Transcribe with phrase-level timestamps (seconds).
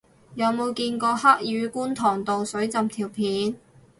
[0.33, 3.55] 有冇見過黑雨觀塘道水浸條片